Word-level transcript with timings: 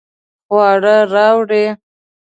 خواړه 0.47 0.95
راوړئ 1.13 1.65